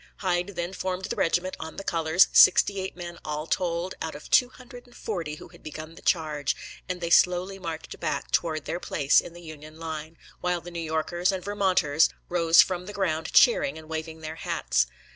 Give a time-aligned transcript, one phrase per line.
[0.17, 4.31] Hyde then formed the regiment on the colors, sixty eight men all told, out of
[4.31, 6.55] two hundred and forty who had begun the charge,
[6.89, 10.79] and they slowly marched back toward their place in the Union line, while the New
[10.81, 14.87] Yorkers and Vermonters rose from the ground cheering and waving their hats.